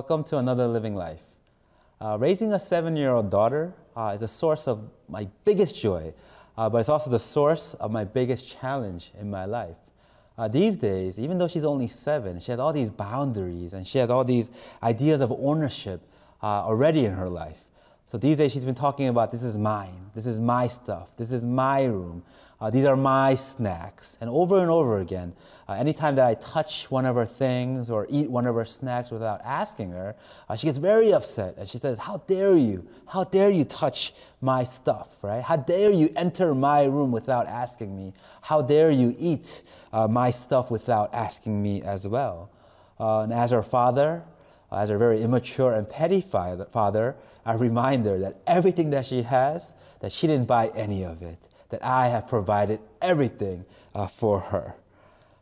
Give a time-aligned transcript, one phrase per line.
[0.00, 1.20] Welcome to another living life.
[2.00, 6.14] Uh, raising a seven year old daughter uh, is a source of my biggest joy,
[6.56, 9.76] uh, but it's also the source of my biggest challenge in my life.
[10.38, 13.98] Uh, these days, even though she's only seven, she has all these boundaries and she
[13.98, 14.50] has all these
[14.82, 16.00] ideas of ownership
[16.42, 17.58] uh, already in her life.
[18.06, 21.30] So these days, she's been talking about this is mine, this is my stuff, this
[21.30, 22.22] is my room,
[22.60, 24.18] uh, these are my snacks.
[24.20, 25.32] And over and over again,
[25.66, 29.10] uh, anytime that I touch one of her things or eat one of her snacks
[29.10, 30.14] without asking her,
[30.48, 32.86] uh, she gets very upset and she says, How dare you?
[33.06, 35.42] How dare you touch my stuff, right?
[35.42, 38.12] How dare you enter my room without asking me?
[38.42, 42.50] How dare you eat uh, my stuff without asking me as well?
[42.98, 44.22] Uh, and as her father,
[44.70, 49.72] as her very immature and petty father, I remind her that everything that she has,
[50.00, 54.74] that she didn't buy any of it that I have provided everything uh, for her.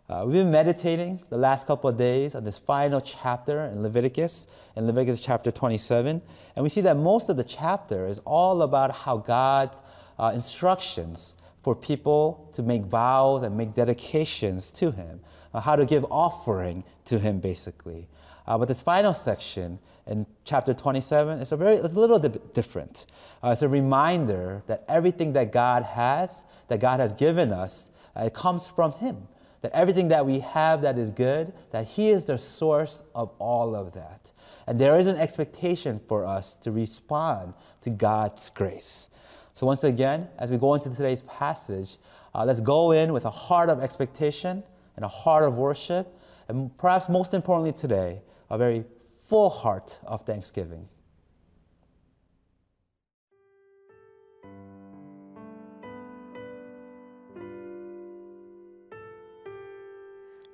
[0.09, 4.47] Uh, we've been meditating the last couple of days on this final chapter in Leviticus,
[4.75, 6.23] in Leviticus chapter 27,
[6.57, 9.83] and we see that most of the chapter is all about how God's
[10.19, 15.21] uh, instructions for people to make vows and make dedications to Him,
[15.53, 18.09] uh, how to give offering to Him, basically.
[18.49, 22.55] Uh, but this final section in chapter 27 is a very it's a little bit
[22.55, 23.05] different.
[23.45, 28.25] Uh, it's a reminder that everything that God has, that God has given us, uh,
[28.25, 29.29] it comes from Him.
[29.61, 33.75] That everything that we have that is good, that He is the source of all
[33.75, 34.33] of that.
[34.67, 39.11] And there is an expectation for us to respond to God's grace.
[39.55, 41.99] So, once again, as we go into today's passage,
[42.35, 44.63] uh, let's go in with a heart of expectation
[44.97, 48.85] and a heart of worship, and perhaps most importantly today, a very
[49.27, 50.89] full heart of thanksgiving.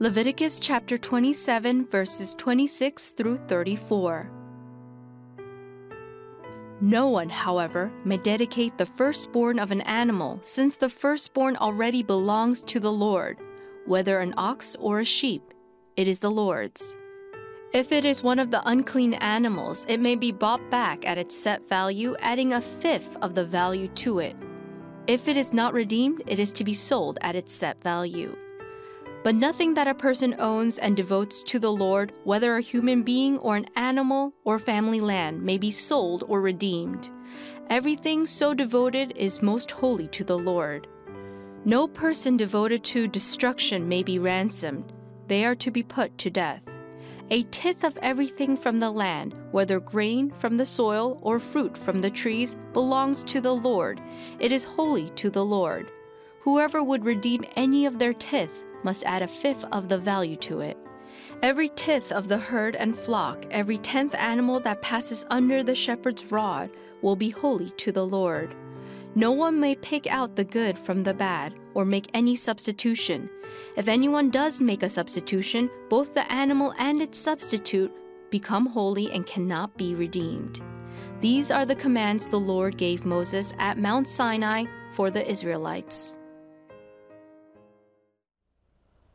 [0.01, 4.31] Leviticus chapter 27, verses 26 through 34.
[6.81, 12.63] No one, however, may dedicate the firstborn of an animal, since the firstborn already belongs
[12.65, 13.39] to the Lord,
[13.87, 15.55] whether an ox or a sheep.
[15.97, 16.97] It is the Lord's.
[17.75, 21.37] If it is one of the unclean animals, it may be bought back at its
[21.37, 24.37] set value, adding a fifth of the value to it.
[25.09, 28.37] If it is not redeemed, it is to be sold at its set value.
[29.25, 33.39] But nothing that a person owns and devotes to the Lord, whether a human being
[33.39, 37.11] or an animal or family land, may be sold or redeemed.
[37.71, 40.87] Everything so devoted is most holy to the Lord.
[41.65, 44.93] No person devoted to destruction may be ransomed,
[45.27, 46.63] they are to be put to death.
[47.31, 52.01] A tithe of everything from the land, whether grain from the soil or fruit from
[52.01, 54.01] the trees, belongs to the Lord.
[54.39, 55.91] It is holy to the Lord.
[56.43, 58.51] Whoever would redeem any of their tithe
[58.83, 60.77] must add a fifth of the value to it.
[61.43, 66.31] Every tithe of the herd and flock, every tenth animal that passes under the shepherd's
[66.31, 66.71] rod,
[67.01, 68.55] will be holy to the Lord.
[69.17, 73.31] No one may pick out the good from the bad, or make any substitution.
[73.77, 77.93] If anyone does make a substitution, both the animal and its substitute
[78.31, 80.61] become holy and cannot be redeemed.
[81.21, 86.17] These are the commands the Lord gave Moses at Mount Sinai for the Israelites.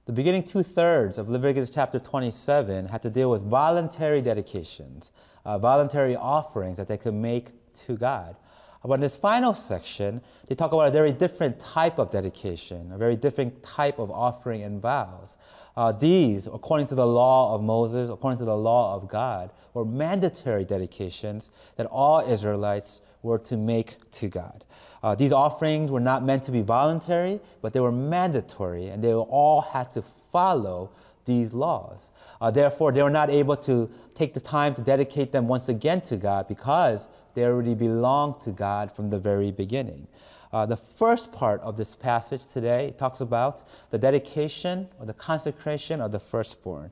[0.05, 5.11] The beginning two thirds of Leviticus chapter 27 had to deal with voluntary dedications,
[5.43, 7.51] uh, voluntary offerings that they could make
[7.85, 8.37] to God.
[8.83, 12.97] But in this final section, they talk about a very different type of dedication, a
[12.97, 15.37] very different type of offering and vows.
[15.75, 19.85] Uh, these, according to the law of Moses, according to the law of God, were
[19.85, 24.63] mandatory dedications that all Israelites were to make to God.
[25.03, 29.13] Uh, these offerings were not meant to be voluntary, but they were mandatory, and they
[29.13, 30.89] all had to follow
[31.25, 32.11] these laws.
[32.41, 36.01] Uh, therefore, they were not able to take the time to dedicate them once again
[36.01, 40.07] to God because they already belong to God from the very beginning.
[40.51, 46.01] Uh, the first part of this passage today talks about the dedication or the consecration
[46.01, 46.91] of the firstborn.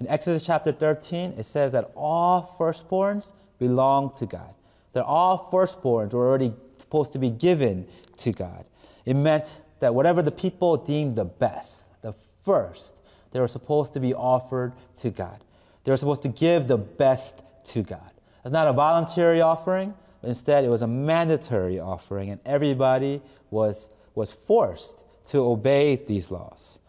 [0.00, 4.52] In Exodus chapter 13, it says that all firstborns belong to God.
[4.92, 7.88] That all firstborns were already supposed to be given
[8.18, 8.66] to God.
[9.06, 12.12] It meant that whatever the people deemed the best, the
[12.44, 13.00] first,
[13.30, 15.40] they were supposed to be offered to God.
[15.86, 18.10] They were supposed to give the best to God.
[18.44, 23.22] It's not a voluntary offering, but instead it was a mandatory offering, and everybody
[23.52, 26.80] was, was forced to obey these laws.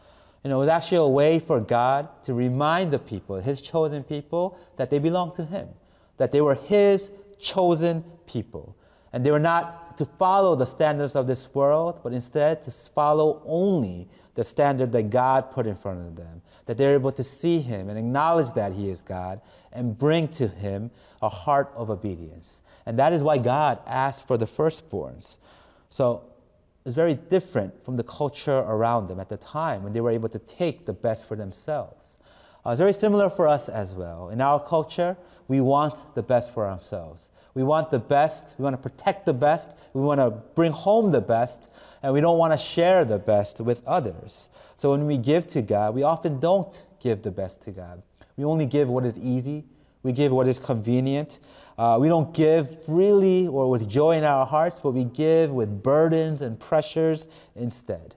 [0.43, 4.03] You know, it was actually a way for God to remind the people, His chosen
[4.03, 5.67] people, that they belonged to Him,
[6.17, 8.75] that they were His chosen people.
[9.13, 13.41] And they were not to follow the standards of this world, but instead to follow
[13.45, 16.41] only the standard that God put in front of them.
[16.65, 20.47] That they're able to see Him and acknowledge that He is God and bring to
[20.47, 22.61] Him a heart of obedience.
[22.85, 25.37] And that is why God asked for the firstborns.
[25.89, 26.23] So
[26.85, 30.29] it's very different from the culture around them at the time when they were able
[30.29, 32.16] to take the best for themselves.
[32.67, 34.27] Uh, it's very similar for us as well.
[34.27, 35.15] In our culture,
[35.47, 37.29] we want the best for ourselves.
[37.53, 38.55] We want the best.
[38.57, 39.71] We want to protect the best.
[39.93, 41.71] We want to bring home the best.
[42.03, 44.49] And we don't want to share the best with others.
[44.75, 48.03] So when we give to God, we often don't give the best to God.
[48.35, 49.63] We only give what is easy.
[50.03, 51.39] We give what is convenient.
[51.77, 55.81] Uh, we don't give freely or with joy in our hearts, but we give with
[55.81, 58.15] burdens and pressures instead.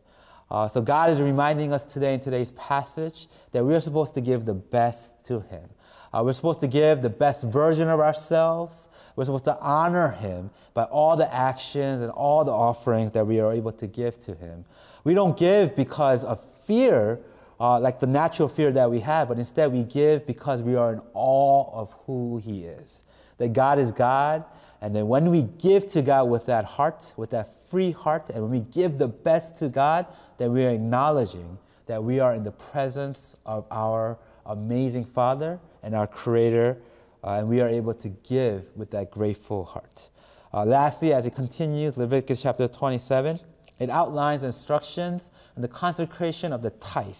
[0.50, 4.20] Uh, so God is reminding us today in today's passage that we are supposed to
[4.20, 5.68] give the best to Him.
[6.12, 8.88] Uh, we're supposed to give the best version of ourselves.
[9.14, 13.40] We're supposed to honor Him by all the actions and all the offerings that we
[13.40, 14.64] are able to give to Him.
[15.04, 17.20] We don't give because of fear,
[17.60, 20.92] uh, like the natural fear that we have, but instead we give because we are
[20.92, 23.04] in awe of who He is.
[23.38, 24.44] That God is God,
[24.80, 28.42] and then when we give to God with that heart, with that free heart, and
[28.42, 30.06] when we give the best to God,
[30.38, 35.94] then we are acknowledging that we are in the presence of our amazing Father and
[35.94, 36.76] our Creator
[37.22, 40.08] uh, and we are able to give with that grateful heart.
[40.52, 43.38] Uh, lastly, as it continues, Leviticus chapter 27,
[43.78, 47.14] it outlines instructions on the consecration of the tithe.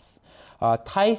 [0.61, 1.19] Uh, tithe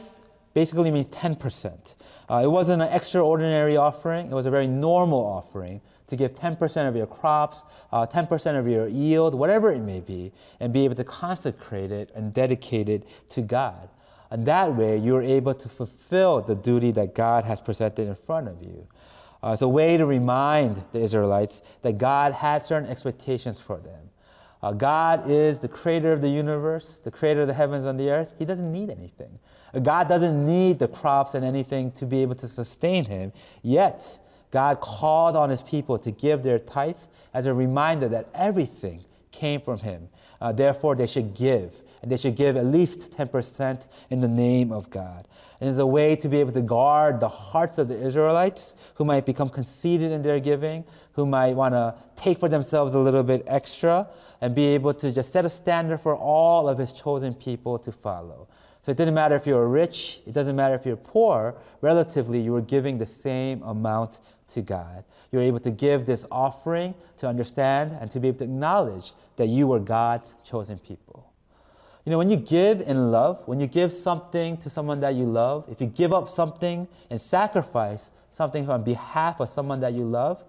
[0.54, 1.96] basically means 10%.
[2.30, 5.82] Uh, it wasn't an extraordinary offering, it was a very normal offering
[6.12, 7.64] to give 10% of your crops,
[7.94, 12.12] uh, 10% of your yield, whatever it may be, and be able to consecrate it
[12.14, 13.88] and dedicate it to God.
[14.30, 18.50] And that way, you're able to fulfill the duty that God has presented in front
[18.50, 18.88] of you.
[19.42, 24.10] Uh, it's a way to remind the Israelites that God had certain expectations for them.
[24.62, 28.12] Uh, God is the creator of the universe, the creator of the heavens and the
[28.12, 28.34] earth.
[28.38, 29.40] He doesn't need anything.
[29.74, 33.32] Uh, God doesn't need the crops and anything to be able to sustain him.
[33.62, 34.20] Yet,
[34.52, 36.98] God called on his people to give their tithe
[37.34, 40.10] as a reminder that everything came from him.
[40.40, 44.72] Uh, therefore, they should give and they should give at least 10% in the name
[44.72, 45.28] of God.
[45.60, 49.06] And it's a way to be able to guard the hearts of the Israelites who
[49.06, 50.84] might become conceited in their giving,
[51.14, 54.08] who might want to take for themselves a little bit extra,
[54.42, 57.92] and be able to just set a standard for all of his chosen people to
[57.92, 58.48] follow.
[58.82, 62.56] So it doesn't matter if you're rich, it doesn't matter if you're poor, relatively, you
[62.56, 64.20] are giving the same amount
[64.54, 65.04] to God.
[65.32, 69.48] You're able to give this offering to understand and to be able to acknowledge that
[69.48, 71.32] you were God's chosen people.
[72.06, 75.26] You know, when you give in love, when you give something to someone that you
[75.26, 80.04] love, if you give up something and sacrifice something on behalf of someone that you
[80.04, 80.44] love,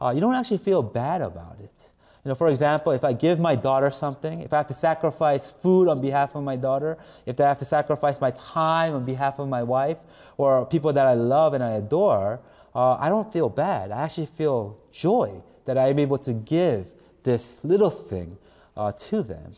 [0.00, 1.92] uh, you don't actually feel bad about it.
[2.24, 5.48] You know, for example, if I give my daughter something, if I have to sacrifice
[5.48, 9.38] food on behalf of my daughter, if I have to sacrifice my time on behalf
[9.38, 9.98] of my wife
[10.36, 12.40] or people that I love and I adore,
[12.76, 13.90] uh, I don't feel bad.
[13.90, 16.86] I actually feel joy that I am able to give
[17.22, 18.36] this little thing
[18.76, 19.54] uh, to them.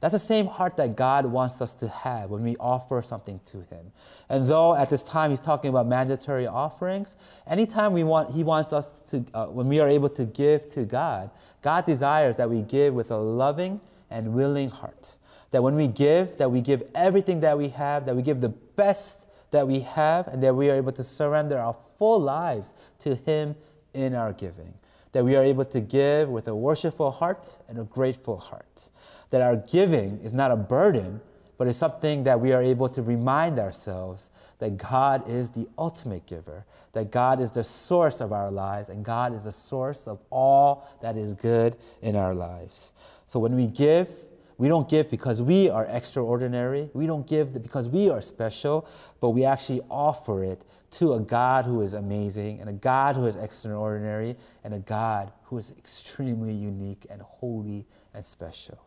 [0.00, 3.58] That's the same heart that God wants us to have when we offer something to
[3.70, 3.92] Him.
[4.30, 7.16] And though at this time He's talking about mandatory offerings,
[7.46, 10.84] anytime we want, He wants us to, uh, when we are able to give to
[10.84, 11.30] God,
[11.60, 13.80] God desires that we give with a loving
[14.10, 15.16] and willing heart.
[15.50, 18.48] That when we give, that we give everything that we have, that we give the
[18.48, 19.23] best
[19.54, 23.56] that we have, and that we are able to surrender our full lives to Him
[23.94, 24.74] in our giving.
[25.12, 28.88] That we are able to give with a worshipful heart and a grateful heart
[29.34, 31.20] that our giving is not a burden,
[31.58, 34.30] but it's something that we are able to remind ourselves
[34.60, 39.04] that God is the ultimate giver, that God is the source of our lives, and
[39.04, 42.92] God is the source of all that is good in our lives.
[43.26, 44.08] So when we give,
[44.56, 46.90] we don't give because we are extraordinary.
[46.94, 48.86] We don't give because we are special,
[49.20, 53.26] but we actually offer it to a God who is amazing, and a God who
[53.26, 57.84] is extraordinary, and a God who is extremely unique and holy
[58.14, 58.78] and special.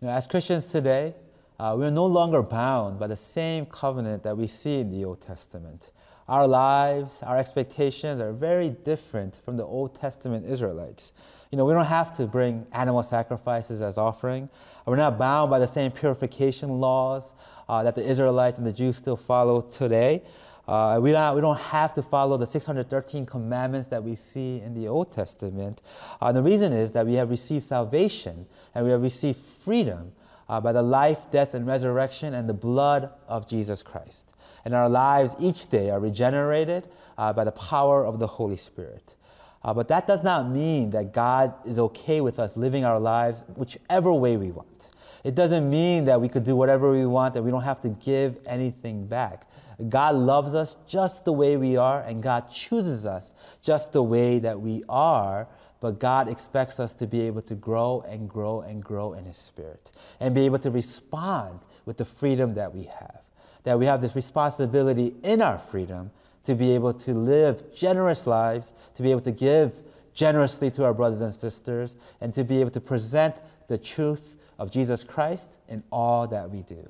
[0.00, 1.14] You know, as Christians today,
[1.58, 5.04] uh, we are no longer bound by the same covenant that we see in the
[5.04, 5.90] Old Testament.
[6.28, 11.12] Our lives, our expectations are very different from the Old Testament Israelites.
[11.50, 14.50] You know, we don't have to bring animal sacrifices as offering.
[14.86, 17.34] We're not bound by the same purification laws
[17.68, 20.22] uh, that the Israelites and the Jews still follow today.
[20.68, 24.74] Uh, we, don't, we don't have to follow the 613 commandments that we see in
[24.74, 25.80] the Old Testament.
[26.20, 30.12] Uh, the reason is that we have received salvation and we have received freedom
[30.48, 34.34] uh, by the life, death, and resurrection and the blood of Jesus Christ.
[34.64, 39.14] And our lives each day are regenerated uh, by the power of the Holy Spirit.
[39.62, 43.44] Uh, but that does not mean that God is okay with us living our lives
[43.56, 44.92] whichever way we want.
[45.24, 47.88] It doesn't mean that we could do whatever we want, that we don't have to
[47.88, 49.46] give anything back.
[49.88, 54.38] God loves us just the way we are, and God chooses us just the way
[54.40, 55.46] that we are.
[55.80, 59.36] But God expects us to be able to grow and grow and grow in His
[59.36, 63.20] Spirit and be able to respond with the freedom that we have.
[63.62, 66.10] That we have this responsibility in our freedom
[66.44, 69.72] to be able to live generous lives, to be able to give
[70.14, 73.36] generously to our brothers and sisters, and to be able to present
[73.68, 76.88] the truth of Jesus Christ in all that we do.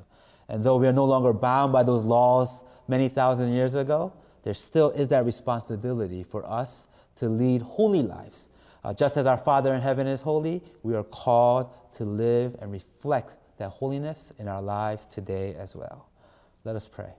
[0.49, 4.13] And though we are no longer bound by those laws many thousand years ago,
[4.45, 8.49] there still is that responsibility for us to lead holy lives.
[8.85, 12.73] Uh, just as our Father in heaven is holy, we are called to live and
[12.73, 16.09] reflect that holiness in our lives today as well.
[16.65, 17.13] Let us pray.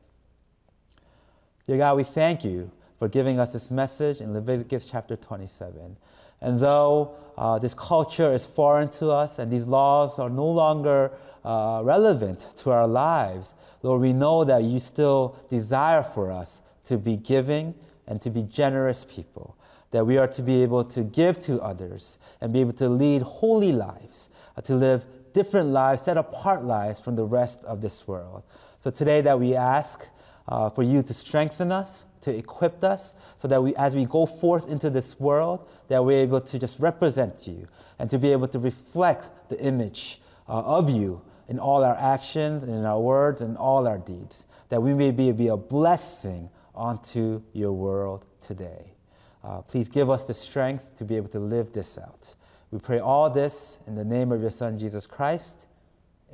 [1.67, 5.97] Dear God, we thank you for giving us this message in Leviticus chapter 27.
[6.41, 11.11] And though uh, this culture is foreign to us and these laws are no longer
[11.43, 16.97] uh, relevant to our lives, Lord, we know that you still desire for us to
[16.97, 17.75] be giving
[18.07, 19.55] and to be generous people,
[19.91, 23.22] that we are to be able to give to others and be able to lead
[23.22, 28.08] holy lives, uh, to live different lives, set apart lives from the rest of this
[28.08, 28.43] world.
[28.79, 30.08] So today that we ask
[30.48, 34.25] uh, for you to strengthen us, to equip us, so that we, as we go
[34.25, 37.67] forth into this world, that we're able to just represent you
[37.98, 42.63] and to be able to reflect the image uh, of you in all our actions
[42.63, 47.41] in our words and all our deeds, that we may be, be a blessing onto
[47.53, 48.93] your world today.
[49.42, 52.34] Uh, please give us the strength to be able to live this out.
[52.70, 55.66] We pray all this in the name of your Son, Jesus Christ.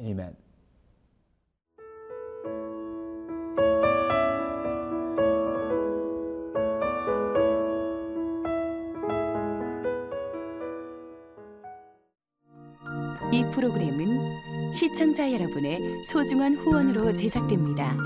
[0.00, 0.36] Amen.
[13.32, 17.96] 이 프로그램은 시청자 여러분의 소중한 후원으로 제작됩니다.